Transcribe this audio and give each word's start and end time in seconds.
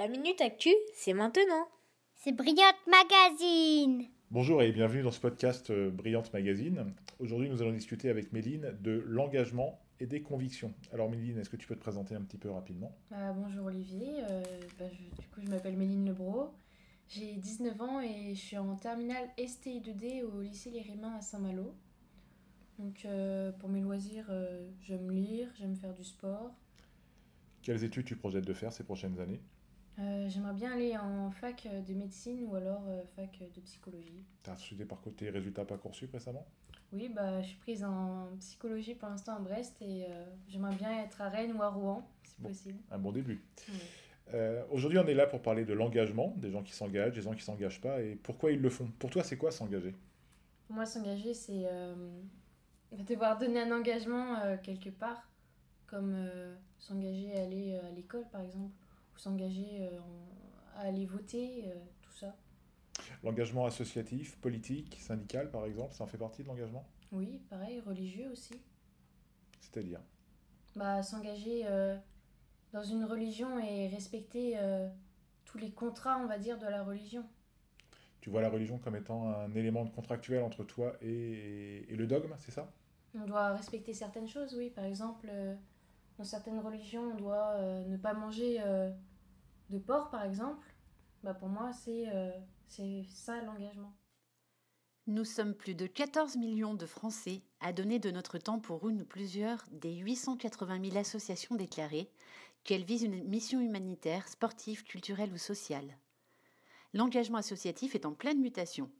La 0.00 0.08
Minute 0.08 0.40
Actu, 0.40 0.70
c'est 0.94 1.12
maintenant. 1.12 1.68
C'est 2.14 2.32
Brillante 2.32 2.74
Magazine. 2.86 4.06
Bonjour 4.30 4.62
et 4.62 4.72
bienvenue 4.72 5.02
dans 5.02 5.10
ce 5.10 5.20
podcast 5.20 5.68
euh, 5.68 5.90
Brillante 5.90 6.32
Magazine. 6.32 6.94
Aujourd'hui, 7.18 7.50
nous 7.50 7.60
allons 7.60 7.72
discuter 7.74 8.08
avec 8.08 8.32
Méline 8.32 8.74
de 8.80 9.04
l'engagement 9.06 9.78
et 10.00 10.06
des 10.06 10.22
convictions. 10.22 10.72
Alors 10.90 11.10
Méline, 11.10 11.36
est-ce 11.38 11.50
que 11.50 11.56
tu 11.58 11.66
peux 11.66 11.74
te 11.74 11.80
présenter 11.80 12.14
un 12.14 12.22
petit 12.22 12.38
peu 12.38 12.48
rapidement? 12.48 12.96
Bah, 13.10 13.34
bonjour 13.34 13.66
Olivier, 13.66 14.08
euh, 14.30 14.42
bah, 14.78 14.86
je- 14.90 15.20
du 15.20 15.28
coup 15.28 15.42
je 15.44 15.48
m'appelle 15.50 15.76
Méline 15.76 16.06
Lebro, 16.06 16.48
j'ai 17.06 17.34
19 17.34 17.78
ans 17.82 18.00
et 18.00 18.34
je 18.34 18.40
suis 18.40 18.56
en 18.56 18.76
terminale 18.76 19.28
STI2D 19.36 20.22
au 20.22 20.40
lycée 20.40 20.70
Les 20.70 20.80
Rémins 20.80 21.16
à 21.16 21.20
Saint-Malo. 21.20 21.74
Donc 22.78 23.04
euh, 23.04 23.52
pour 23.52 23.68
mes 23.68 23.80
loisirs, 23.82 24.28
euh, 24.30 24.66
j'aime 24.80 25.10
lire, 25.10 25.50
j'aime 25.58 25.76
faire 25.76 25.92
du 25.92 26.04
sport. 26.04 26.54
Quelles 27.60 27.84
études 27.84 28.06
tu 28.06 28.16
projettes 28.16 28.46
de 28.46 28.54
faire 28.54 28.72
ces 28.72 28.84
prochaines 28.84 29.20
années? 29.20 29.42
Euh, 30.00 30.28
J'aimerais 30.28 30.54
bien 30.54 30.72
aller 30.72 30.96
en 30.96 31.30
fac 31.30 31.66
de 31.86 31.94
médecine 31.94 32.44
ou 32.48 32.54
alors 32.54 32.82
euh, 32.88 33.02
fac 33.16 33.38
de 33.54 33.60
psychologie. 33.60 34.24
Tu 34.42 34.50
as 34.50 34.56
suivi 34.56 34.84
par 34.84 35.00
côté 35.00 35.30
résultats 35.30 35.64
Parcoursup 35.64 36.10
récemment? 36.12 36.46
Oui, 36.92 37.08
bah, 37.08 37.40
je 37.42 37.48
suis 37.48 37.58
prise 37.58 37.84
en 37.84 38.28
psychologie 38.38 38.94
pour 38.94 39.08
l'instant 39.08 39.36
à 39.36 39.40
Brest 39.40 39.76
et 39.82 40.06
euh, 40.08 40.24
j'aimerais 40.48 40.74
bien 40.74 41.02
être 41.02 41.20
à 41.20 41.28
Rennes 41.28 41.52
ou 41.56 41.62
à 41.62 41.68
Rouen, 41.68 42.08
si 42.24 42.34
Bon. 42.40 42.48
possible. 42.48 42.78
Un 42.90 42.98
bon 42.98 43.12
début. 43.12 43.44
Euh, 44.32 44.64
Aujourd'hui, 44.70 44.98
on 44.98 45.06
est 45.06 45.14
là 45.14 45.26
pour 45.26 45.42
parler 45.42 45.64
de 45.64 45.72
l'engagement, 45.74 46.34
des 46.36 46.50
gens 46.50 46.62
qui 46.62 46.72
s'engagent, 46.72 47.12
des 47.12 47.22
gens 47.22 47.34
qui 47.34 47.42
s'engagent 47.42 47.80
pas, 47.80 48.00
et 48.00 48.16
pourquoi 48.16 48.52
ils 48.52 48.60
le 48.60 48.70
font. 48.70 48.88
Pour 48.98 49.10
toi, 49.10 49.22
c'est 49.22 49.36
quoi 49.36 49.50
s'engager? 49.50 49.94
Pour 50.66 50.76
moi, 50.76 50.86
s'engager, 50.86 51.34
c'est 51.34 51.64
euh, 51.70 51.94
devoir 52.92 53.38
donner 53.38 53.60
un 53.60 53.72
engagement 53.76 54.38
euh, 54.40 54.56
quelque 54.62 54.90
part, 54.90 55.28
comme 55.86 56.14
euh, 56.14 56.54
s'engager 56.78 57.36
à 57.36 57.42
aller 57.42 57.72
euh, 57.74 57.88
à 57.88 57.90
l'école, 57.90 58.24
par 58.32 58.40
exemple, 58.40 58.72
ou 59.14 59.18
s'engager 59.18 59.82
euh, 59.82 59.98
à 60.76 60.80
aller 60.80 61.06
voter, 61.06 61.64
euh, 61.66 61.74
tout 62.02 62.12
ça. 62.12 62.36
L'engagement 63.22 63.66
associatif, 63.66 64.38
politique, 64.38 64.98
syndical, 65.00 65.50
par 65.50 65.66
exemple, 65.66 65.94
ça 65.94 66.04
en 66.04 66.06
fait 66.06 66.18
partie 66.18 66.42
de 66.42 66.48
l'engagement? 66.48 66.86
Oui, 67.12 67.40
pareil, 67.48 67.80
religieux 67.80 68.30
aussi. 68.30 68.54
C'est-à-dire? 69.60 70.00
Bah, 70.76 71.02
s'engager 71.02 71.62
euh, 71.66 71.96
dans 72.72 72.82
une 72.82 73.04
religion 73.04 73.58
et 73.58 73.88
respecter 73.88 74.54
euh, 74.56 74.88
tous 75.44 75.58
les 75.58 75.70
contrats, 75.70 76.18
on 76.18 76.26
va 76.26 76.38
dire, 76.38 76.58
de 76.58 76.66
la 76.66 76.82
religion. 76.82 77.24
Tu 78.20 78.30
vois 78.30 78.42
la 78.42 78.50
religion 78.50 78.78
comme 78.78 78.96
étant 78.96 79.30
un 79.30 79.54
élément 79.54 79.86
contractuel 79.86 80.42
entre 80.42 80.62
toi 80.62 80.94
et, 81.00 81.86
et 81.88 81.96
le 81.96 82.06
dogme, 82.06 82.34
c'est 82.38 82.52
ça? 82.52 82.70
On 83.14 83.24
doit 83.26 83.54
respecter 83.54 83.94
certaines 83.94 84.28
choses, 84.28 84.54
oui. 84.54 84.70
Par 84.70 84.84
exemple, 84.84 85.26
euh, 85.30 85.54
dans 86.20 86.24
certaines 86.24 86.60
religions, 86.60 87.12
on 87.12 87.14
doit 87.14 87.54
euh, 87.54 87.82
ne 87.86 87.96
pas 87.96 88.12
manger 88.12 88.60
euh, 88.60 88.90
de 89.70 89.78
porc, 89.78 90.10
par 90.10 90.22
exemple. 90.22 90.68
Bah, 91.24 91.32
pour 91.32 91.48
moi, 91.48 91.72
c'est 91.72 92.14
euh, 92.14 92.30
c'est 92.68 93.04
ça 93.08 93.40
l'engagement. 93.40 93.94
Nous 95.06 95.24
sommes 95.24 95.54
plus 95.54 95.74
de 95.74 95.86
14 95.86 96.36
millions 96.36 96.74
de 96.74 96.84
Français 96.84 97.40
à 97.60 97.72
donner 97.72 97.98
de 97.98 98.10
notre 98.10 98.36
temps 98.36 98.58
pour 98.58 98.86
une 98.90 99.00
ou 99.00 99.04
plusieurs 99.06 99.64
des 99.72 99.96
880 99.96 100.90
000 100.90 100.98
associations 100.98 101.54
déclarées, 101.54 102.10
qu'elles 102.64 102.84
visent 102.84 103.04
une 103.04 103.24
mission 103.24 103.58
humanitaire, 103.58 104.28
sportive, 104.28 104.84
culturelle 104.84 105.32
ou 105.32 105.38
sociale. 105.38 105.96
L'engagement 106.92 107.38
associatif 107.38 107.94
est 107.94 108.04
en 108.04 108.12
pleine 108.12 108.42
mutation. 108.42 108.90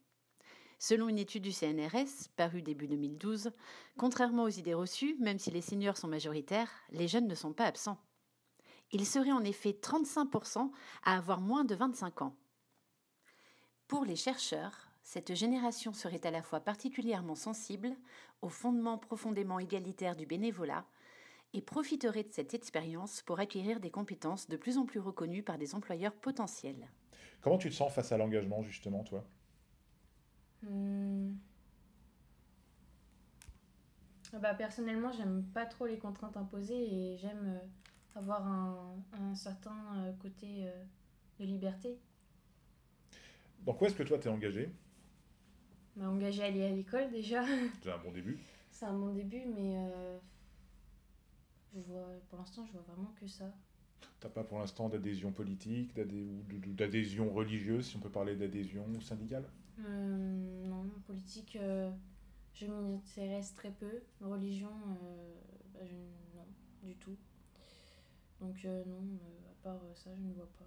Selon 0.82 1.10
une 1.10 1.18
étude 1.18 1.42
du 1.42 1.52
CNRS, 1.52 2.30
parue 2.36 2.62
début 2.62 2.88
2012, 2.88 3.50
contrairement 3.98 4.44
aux 4.44 4.48
idées 4.48 4.72
reçues, 4.72 5.14
même 5.20 5.38
si 5.38 5.50
les 5.50 5.60
seniors 5.60 5.98
sont 5.98 6.08
majoritaires, 6.08 6.70
les 6.90 7.06
jeunes 7.06 7.28
ne 7.28 7.34
sont 7.34 7.52
pas 7.52 7.66
absents. 7.66 7.98
Ils 8.90 9.04
seraient 9.04 9.30
en 9.30 9.44
effet 9.44 9.72
35% 9.78 10.70
à 11.04 11.18
avoir 11.18 11.42
moins 11.42 11.66
de 11.66 11.74
25 11.74 12.22
ans. 12.22 12.34
Pour 13.88 14.06
les 14.06 14.16
chercheurs, 14.16 14.88
cette 15.02 15.34
génération 15.34 15.92
serait 15.92 16.26
à 16.26 16.30
la 16.30 16.40
fois 16.40 16.60
particulièrement 16.60 17.34
sensible 17.34 17.94
aux 18.40 18.48
fondements 18.48 18.96
profondément 18.96 19.58
égalitaires 19.58 20.16
du 20.16 20.24
bénévolat 20.24 20.86
et 21.52 21.60
profiterait 21.60 22.24
de 22.24 22.32
cette 22.32 22.54
expérience 22.54 23.20
pour 23.20 23.38
acquérir 23.38 23.80
des 23.80 23.90
compétences 23.90 24.48
de 24.48 24.56
plus 24.56 24.78
en 24.78 24.86
plus 24.86 25.00
reconnues 25.00 25.42
par 25.42 25.58
des 25.58 25.74
employeurs 25.74 26.14
potentiels. 26.14 26.88
Comment 27.42 27.58
tu 27.58 27.68
te 27.68 27.74
sens 27.74 27.92
face 27.92 28.12
à 28.12 28.16
l'engagement, 28.16 28.62
justement, 28.62 29.04
toi? 29.04 29.26
Hmm. 30.62 31.34
Ah 34.32 34.38
Bah, 34.38 34.54
personnellement, 34.54 35.12
j'aime 35.12 35.44
pas 35.54 35.66
trop 35.66 35.86
les 35.86 35.98
contraintes 35.98 36.36
imposées 36.36 36.74
et 37.14 37.16
j'aime 37.18 37.44
euh, 37.46 38.18
avoir 38.18 38.46
un, 38.46 38.96
un 39.12 39.34
certain 39.34 39.76
euh, 39.98 40.12
côté 40.20 40.64
euh, 40.66 40.84
de 41.38 41.44
liberté. 41.44 41.98
Dans 43.64 43.74
quoi 43.74 43.88
est-ce 43.88 43.96
que 43.96 44.02
toi 44.02 44.18
t'es 44.18 44.28
engagé? 44.28 44.70
M'a 45.96 46.08
engagé 46.08 46.42
à 46.42 46.46
aller 46.46 46.64
à 46.64 46.70
l'école 46.70 47.10
déjà. 47.10 47.44
C'est 47.82 47.90
un 47.90 47.98
bon 47.98 48.10
début. 48.12 48.38
C'est 48.70 48.86
un 48.86 48.94
bon 48.98 49.12
début, 49.12 49.42
mais 49.54 49.76
je 51.74 51.80
vois, 51.80 52.06
pour 52.28 52.38
l'instant, 52.38 52.64
je 52.66 52.72
vois 52.72 52.82
vraiment 52.82 53.12
que 53.20 53.26
ça. 53.26 53.52
T'as 54.20 54.28
pas 54.28 54.44
pour 54.44 54.58
l'instant 54.60 54.88
d'adhésion 54.88 55.32
politique, 55.32 55.94
d'adhésion 55.96 57.30
religieuse, 57.32 57.86
si 57.88 57.96
on 57.96 58.00
peut 58.00 58.08
parler 58.10 58.36
d'adhésion 58.36 58.86
syndicale? 59.00 59.44
Euh, 59.86 60.66
non, 60.66 60.84
politique, 61.06 61.56
euh, 61.56 61.90
je 62.54 62.66
m'y 62.66 62.94
intéresse 62.94 63.54
très 63.54 63.70
peu. 63.70 64.02
Religion, 64.20 64.72
euh, 65.02 65.34
bah, 65.74 65.80
je, 65.84 65.94
non, 66.36 66.46
du 66.82 66.96
tout. 66.96 67.16
Donc 68.40 68.64
non, 68.64 69.02
à 69.50 69.62
part 69.62 69.80
ça, 69.94 70.10
je 70.16 70.22
ne 70.22 70.32
vois 70.32 70.48
pas. 70.58 70.64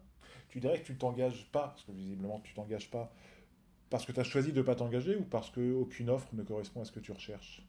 Tu 0.50 0.59
dirais 0.59 0.79
que 0.79 0.85
tu 0.85 0.96
t'engages 0.96 1.50
pas, 1.51 1.69
parce 1.69 1.84
que 1.84 1.91
visiblement 1.91 2.40
tu 2.41 2.53
t'engages 2.53 2.91
pas, 2.91 3.12
parce 3.90 4.06
que 4.06 4.12
tu 4.12 4.19
as 4.19 4.24
choisi 4.24 4.53
de 4.53 4.62
pas 4.62 4.75
t'engager 4.75 5.16
ou 5.16 5.24
parce 5.24 5.50
qu'aucune 5.50 6.09
offre 6.12 6.30
ne 6.34 6.44
correspond 6.44 6.81
à 6.81 6.85
ce 6.85 6.91
que 6.91 7.00
tu 7.00 7.12
recherches? 7.12 7.68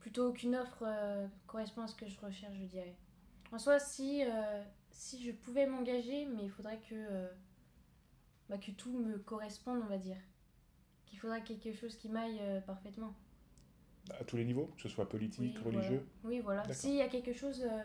Plutôt 0.00 0.28
aucune 0.28 0.54
offre 0.54 0.84
correspond 1.46 1.82
à 1.82 1.86
ce 1.86 1.94
que 1.94 2.06
je 2.08 2.18
recherche, 2.18 2.56
je 2.56 2.64
dirais. 2.64 2.96
En 3.54 3.58
soi, 3.58 3.78
si, 3.78 4.24
euh, 4.24 4.64
si 4.90 5.22
je 5.22 5.30
pouvais 5.30 5.66
m'engager, 5.66 6.26
mais 6.26 6.42
il 6.44 6.50
faudrait 6.50 6.80
que, 6.80 6.94
euh, 6.94 7.28
bah, 8.48 8.58
que 8.58 8.72
tout 8.72 8.92
me 8.92 9.18
corresponde, 9.18 9.80
on 9.84 9.86
va 9.86 9.98
dire. 9.98 10.16
Qu'il 11.14 11.20
faudrait 11.20 11.44
quelque 11.44 11.72
chose 11.72 11.96
qui 11.96 12.08
m'aille 12.08 12.40
euh, 12.40 12.60
parfaitement. 12.62 13.14
À 14.18 14.24
tous 14.24 14.36
les 14.36 14.44
niveaux, 14.44 14.66
que 14.74 14.82
ce 14.82 14.88
soit 14.88 15.08
politique, 15.08 15.54
Oui, 15.58 15.62
religieux 15.64 16.04
voilà. 16.22 16.36
Oui, 16.36 16.40
voilà. 16.40 16.74
S'il 16.74 16.94
y 16.94 17.02
a 17.02 17.06
quelque 17.06 17.32
chose 17.32 17.62
euh, 17.62 17.82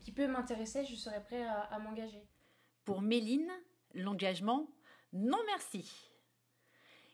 qui 0.00 0.10
peut 0.10 0.26
m'intéresser, 0.26 0.84
je 0.84 0.96
serais 0.96 1.22
prêt 1.22 1.44
à, 1.44 1.60
à 1.60 1.78
m'engager. 1.78 2.26
Pour 2.84 3.00
Méline, 3.00 3.48
l'engagement, 3.94 4.68
non 5.12 5.38
merci. 5.46 5.88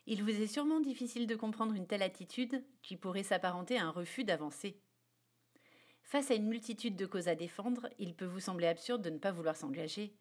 Il 0.07 0.23
vous 0.23 0.41
est 0.41 0.47
sûrement 0.47 0.79
difficile 0.79 1.27
de 1.27 1.35
comprendre 1.35 1.75
une 1.75 1.85
telle 1.85 2.01
attitude 2.01 2.63
qui 2.81 2.97
pourrait 2.97 3.21
s'apparenter 3.21 3.77
à 3.77 3.85
un 3.85 3.91
refus 3.91 4.23
d'avancer. 4.23 4.81
Face 6.01 6.31
à 6.31 6.33
une 6.33 6.47
multitude 6.47 6.95
de 6.95 7.05
causes 7.05 7.27
à 7.27 7.35
défendre, 7.35 7.89
il 7.99 8.15
peut 8.15 8.25
vous 8.25 8.39
sembler 8.39 8.65
absurde 8.65 9.03
de 9.03 9.11
ne 9.11 9.19
pas 9.19 9.31
vouloir 9.31 9.55
s'engager. 9.55 10.17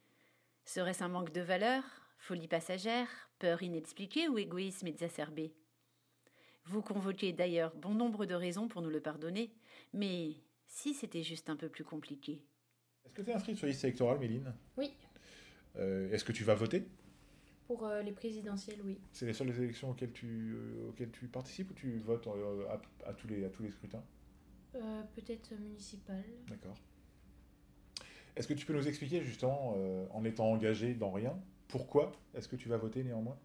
Serait-ce 0.67 1.03
un 1.03 1.09
manque 1.09 1.33
de 1.33 1.41
valeur, 1.41 1.83
folie 2.19 2.49
passagère, 2.49 3.09
peur 3.39 3.63
inexpliquée 3.63 4.29
ou 4.29 4.39
égoïsme 4.39 4.87
exacerbé 4.87 5.53
Vous 6.65 6.83
convoquez 6.83 7.33
d'ailleurs 7.33 7.75
bon 7.77 7.95
nombre 7.95 8.27
de 8.27 8.35
raisons 8.35 8.69
pour 8.69 8.83
nous 8.83 8.91
le 8.91 9.01
pardonner, 9.01 9.53
mais 9.93 10.33
si 10.67 10.95
c'était 10.95 11.23
juste 11.23 11.49
un 11.51 11.57
peu 11.57 11.69
plus 11.69 11.85
compliqué 11.85 12.43
Est-ce 13.05 13.15
que 13.15 13.23
tu 13.23 13.31
es 13.31 13.35
inscrite 13.35 13.57
sur 13.57 13.67
la 13.67 13.73
liste 13.73 13.85
électorale, 13.85 14.19
Méline? 14.19 14.53
Oui, 14.77 14.93
Euh, 15.77 16.11
Est-ce 16.13 16.25
que 16.25 16.33
tu 16.33 16.45
vas 16.45 16.55
voter? 16.55 16.85
Pour 17.67 17.85
euh, 17.87 18.03
les 18.03 18.13
présidentielles, 18.13 18.81
oui. 18.83 18.99
C'est 19.13 19.27
les 19.27 19.35
seules 19.35 19.51
élections 19.51 19.91
auxquelles 19.91 20.13
tu, 20.13 20.55
euh, 20.57 20.89
auxquelles 20.89 21.11
tu 21.13 21.29
participes 21.29 21.71
ou 21.71 21.75
tu 21.75 21.99
votes 21.99 22.27
euh, 22.27 22.67
à, 22.69 23.09
à 23.11 23.13
tous 23.15 23.29
les, 23.29 23.45
à 23.45 23.51
tous 23.51 23.63
les 23.63 23.71
scrutins? 23.71 24.03
Euh, 24.75 25.03
Peut-être 25.15 25.53
municipal. 25.61 26.25
D'accord. 26.49 26.75
Est-ce 28.37 28.49
que 28.49 28.55
tu 28.55 28.65
peux 28.65 28.73
nous 28.73 28.89
expliquer 28.89 29.23
justement, 29.23 29.75
euh, 29.77 30.07
en 30.13 30.25
étant 30.25 30.51
engagé 30.51 30.95
dans 30.95 31.11
rien, 31.13 31.39
pourquoi 31.69 32.13
est-ce 32.35 32.49
que 32.49 32.57
tu 32.57 32.69
vas 32.69 32.77
voter 32.79 33.05
néanmoins? 33.05 33.39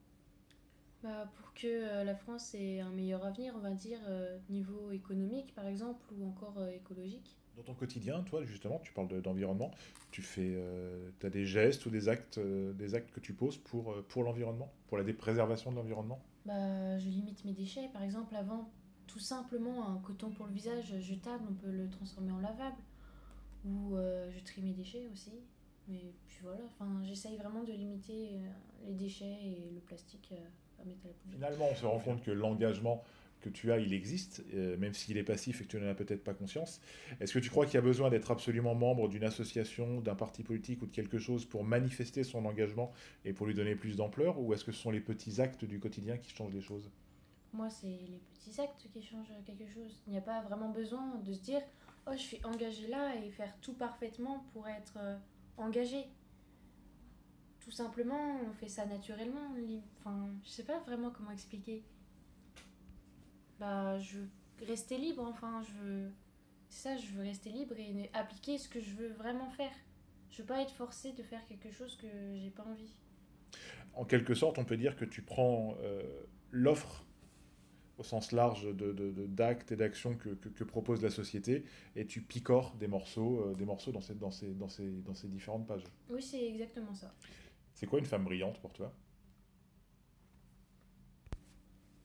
Bah, 1.04 1.31
pour 1.36 1.54
que 1.54 1.68
euh, 1.68 2.04
la 2.04 2.16
France 2.16 2.56
ait 2.56 2.80
un 2.80 2.90
meilleur 2.92 3.24
avenir, 3.25 3.54
on 3.56 3.60
va 3.60 3.72
dire, 3.72 4.00
euh, 4.08 4.40
niveau 4.50 4.92
économique 4.92 5.54
par 5.54 5.68
exemple, 5.68 6.04
ou 6.18 6.25
encore 6.28 6.58
euh, 6.58 6.70
écologique. 6.70 7.38
Dans 7.56 7.64
ton 7.64 7.74
quotidien, 7.75 8.22
toi, 8.24 8.44
justement, 8.44 8.80
tu 8.80 8.94
parles 8.94 9.08
de- 9.08 9.20
d'environnement, 9.22 9.72
tu 10.12 10.22
fais, 10.22 10.58
as 11.24 11.30
des 11.30 11.46
gestes 11.46 11.86
ou 11.86 11.90
des 11.90 12.10
actes, 12.10 12.40
des 12.40 12.96
actes 12.96 13.12
que 13.12 13.20
tu 13.20 13.34
poses 13.34 13.58
pour, 13.58 13.96
pour 14.08 14.24
l'environnement, 14.24 14.72
pour 14.88 14.98
la 14.98 15.04
préservation 15.14 15.72
de 15.72 15.75
l'environnement? 15.78 16.20
Bah, 16.46 16.98
je 17.00 17.10
limite 17.10 17.44
mes 17.46 17.54
déchets. 17.54 17.90
Par 17.94 18.04
exemple, 18.04 18.36
avant, 18.36 18.70
tout 19.08 19.20
simplement, 19.20 19.88
un 19.90 20.00
coton 20.00 20.31
pour 20.31 20.46
le 20.48 20.54
visage 20.54 21.00
jetable, 21.00 21.44
on 21.50 21.54
peut 21.54 21.72
le 21.72 21.90
transformer 21.90 22.31
en 22.31 22.40
lavable. 22.40 22.78
Ou 23.66 23.96
je 24.31 24.40
trie 24.44 24.62
mes 24.62 24.74
déchets 24.74 25.08
aussi. 25.14 25.31
Mais 25.88 26.13
puis 26.27 26.39
voilà, 26.41 26.63
enfin, 26.65 27.01
j'essaye 27.03 27.38
vraiment 27.38 27.63
de 27.63 27.71
limiter 27.71 28.30
euh, 28.35 28.88
les 28.88 28.94
déchets 28.94 29.25
et 29.25 29.71
le 29.74 29.81
plastique 29.81 30.30
euh, 30.31 30.81
à 30.81 30.85
mettre 30.85 31.06
à 31.06 31.09
la 31.09 31.13
poubelle. 31.13 31.35
Finalement, 31.35 31.68
on 31.71 31.75
se 31.75 31.85
rend 31.85 32.00
compte 32.00 32.24
que 32.24 32.31
l'engagement 32.31 33.03
que 33.44 33.50
tu 33.50 33.71
as, 33.71 33.77
il 33.77 33.94
existe, 33.94 34.44
euh, 34.53 34.77
même 34.77 34.94
s'il 34.94 35.18
est 35.18 35.24
passif 35.24 35.62
et 35.62 35.65
que 35.65 35.69
tu 35.69 35.77
n'en 35.77 35.89
as 35.89 35.94
peut-être 35.94 36.24
pas 36.24 36.33
conscience. 36.33 36.81
Est-ce 37.19 37.33
que 37.33 37.39
tu 37.39 37.50
crois 37.50 37.65
qu'il 37.65 37.75
y 37.75 37.77
a 37.77 37.81
besoin 37.81 38.09
d'être 38.09 38.31
absolument 38.31 38.74
membre 38.74 39.09
d'une 39.09 39.25
association, 39.25 40.00
d'un 40.00 40.15
parti 40.15 40.44
politique 40.44 40.81
ou 40.81 40.88
de 40.88 40.91
quelque 40.91 41.19
chose 41.19 41.45
pour 41.45 41.63
manifester 41.63 42.24
son 42.24 42.45
engagement 42.45 42.91
et 43.25 43.33
pour 43.33 43.45
lui 43.45 43.53
donner 43.53 43.75
plus 43.75 43.97
d'ampleur 43.97 44.39
Ou 44.39 44.53
est-ce 44.53 44.63
que 44.63 44.71
ce 44.71 44.79
sont 44.79 44.91
les 44.91 45.01
petits 45.01 45.41
actes 45.41 45.65
du 45.65 45.79
quotidien 45.79 46.18
qui 46.18 46.31
changent 46.31 46.53
les 46.53 46.62
choses? 46.62 46.89
Moi, 47.51 47.69
c'est 47.69 47.88
les 47.88 48.21
petits 48.33 48.59
actes 48.62 48.88
qui 48.91 49.03
changent 49.03 49.33
quelque 49.45 49.68
chose. 49.68 50.01
Il 50.07 50.13
n'y 50.13 50.18
a 50.18 50.21
pas 50.21 50.41
vraiment 50.41 50.69
besoin 50.69 51.15
de 51.24 51.33
se 51.33 51.41
dire 51.41 51.62
Oh, 52.07 52.12
je 52.13 52.21
suis 52.21 52.39
engagé 52.44 52.88
là 52.88 53.15
et 53.15 53.29
faire 53.29 53.53
tout 53.62 53.74
parfaitement 53.74 54.45
pour 54.53 54.68
être 54.68 54.97
engagé. 55.57 56.05
Tout 57.59 57.71
simplement, 57.71 58.39
on 58.47 58.53
fait 58.53 58.67
ça 58.67 58.85
naturellement. 58.85 59.53
Enfin, 60.00 60.29
je 60.44 60.50
sais 60.50 60.63
pas 60.63 60.79
vraiment 60.79 61.11
comment 61.11 61.31
expliquer 61.31 61.83
bah, 63.63 63.97
je 64.00 64.17
veux 64.17 64.29
rester 64.67 64.97
libre, 64.97 65.23
enfin, 65.23 65.61
je 65.61 65.73
veux. 65.85 66.11
C'est 66.67 66.89
ça, 66.89 66.97
je 66.97 67.07
veux 67.13 67.21
rester 67.21 67.50
libre 67.50 67.75
et 67.77 68.09
appliquer 68.13 68.57
ce 68.57 68.67
que 68.67 68.81
je 68.81 68.95
veux 68.95 69.09
vraiment 69.13 69.50
faire. 69.51 69.71
Je 70.31 70.41
veux 70.41 70.47
pas 70.47 70.61
être 70.61 70.71
forcée 70.71 71.13
de 71.13 71.23
faire 71.23 71.45
quelque 71.45 71.71
chose 71.71 71.95
que 71.95 72.07
j'ai 72.35 72.50
pas 72.50 72.63
envie. 72.63 73.00
En 73.94 74.05
quelque 74.05 74.33
sorte, 74.33 74.57
on 74.57 74.65
peut 74.65 74.75
dire 74.75 74.97
que 74.97 75.05
tu 75.05 75.21
prends 75.21 75.77
euh, 75.81 76.01
l'offre 76.50 77.05
au 77.98 78.04
sens 78.04 78.31
large 78.31 78.66
d'actes 78.66 79.69
de, 79.69 79.72
de, 79.72 79.74
et 79.74 79.78
d'actions 79.78 80.16
que, 80.16 80.30
que, 80.30 80.63
propose 80.63 81.01
la 81.01 81.12
société 81.12 81.63
et 81.95 82.06
tu 82.06 82.22
picores 82.22 82.75
des 82.75 82.88
morceaux, 82.88 83.42
euh, 83.42 83.54
des 83.54 83.66
morceaux 83.66 83.92
dans, 83.92 84.01
ces, 84.01 84.16
dans, 84.16 84.31
ces, 84.31 84.54
dans, 84.54 84.69
ces, 84.69 84.90
dans 85.01 85.13
ces 85.13 85.28
différentes 85.28 85.68
pages. 85.68 85.84
Oui, 86.10 86.22
c'est 86.22 86.44
exactement 86.44 86.94
ça. 86.94 87.13
C'est 87.74 87.86
quoi 87.86 88.00
une 88.00 88.06
femme 88.06 88.24
brillante 88.24 88.60
pour 88.62 88.74
toi? 88.74 88.94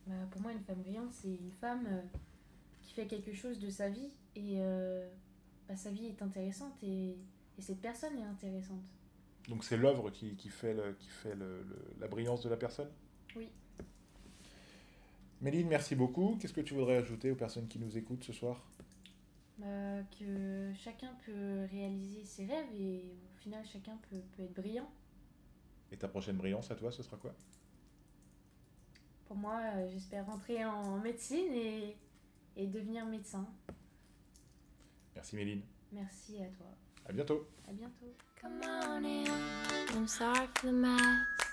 Bah, 0.07 0.15
pour 0.31 0.41
moi, 0.41 0.53
une 0.53 0.61
femme 0.61 0.81
brillante, 0.81 1.13
c'est 1.13 1.35
une 1.35 1.53
femme 1.53 1.87
euh, 1.87 2.01
qui 2.83 2.95
fait 2.95 3.07
quelque 3.07 3.33
chose 3.33 3.59
de 3.59 3.71
sa 3.71 3.89
vie 3.89 4.11
et 4.37 4.57
euh, 4.59 5.09
bah, 5.69 5.77
sa 5.77 5.91
vie 5.91 6.07
est 6.07 6.23
intéressante 6.23 6.83
et, 6.83 7.17
et, 7.59 7.63
cette 7.63 7.81
personne 7.81 8.17
est 8.19 8.25
intéressante. 8.25 8.83
Donc 9.49 9.65
c'est 9.65 9.77
l'œuvre 9.77 10.11
qui, 10.11 10.37
qui, 10.37 10.49
fait, 10.49 10.75
le, 10.75 10.93
qui 10.95 11.09
fait 11.09 11.35
le, 11.35 11.65
la 11.99 12.09
brillance 12.09 12.43
de 12.43 12.49
la 12.49 12.57
personne? 12.57 12.91
Oui. 13.37 13.49
Méline, 15.41 15.69
merci 15.69 15.95
beaucoup. 15.95 16.37
Qu'est-ce 16.41 16.53
que 16.53 16.61
tu 16.61 16.75
voudrais 16.75 16.97
ajouter 16.97 17.31
aux 17.31 17.37
personnes 17.37 17.69
qui 17.69 17.79
nous 17.79 17.97
écoutent 17.97 18.25
ce 18.25 18.33
soir? 18.33 18.61
Bah, 19.59 19.67
Que 20.19 20.73
chacun 20.75 21.15
peut 21.25 21.67
réaliser 21.71 22.25
ses 22.25 22.47
rêves 22.47 22.67
et 22.75 23.05
au 23.35 23.39
final, 23.41 23.65
chacun 23.65 23.97
peut, 24.11 24.21
peut 24.37 24.43
être 24.43 24.55
brillant. 24.55 24.91
Et 25.93 25.97
ta 25.97 26.09
prochaine 26.09 26.37
brillance 26.37 26.71
à 26.71 26.75
toi, 26.75 26.91
ce 26.91 27.03
sera 27.03 27.17
quoi? 27.17 27.35
Pour 29.27 29.37
moi, 29.37 29.61
euh, 29.77 29.89
j'espère 29.93 30.27
rentrer 30.27 30.65
en 30.65 30.99
médecine 30.99 31.53
et, 31.53 31.97
et 32.57 32.67
devenir 32.67 33.07
médecin. 33.07 33.47
Merci 35.15 35.37
Méline. 35.37 35.63
Merci 35.93 36.43
à 36.43 36.47
toi. 36.49 36.67
À 37.07 37.13
bientôt. 37.13 37.47
À 37.69 37.73
bientôt. 37.73 38.15
Come 38.41 38.61
on 38.63 39.05
in, 39.05 39.25
I'm 39.95 40.07
sorry 40.07 40.47
for 40.55 40.71
the 40.71 40.73
mess. 40.73 41.48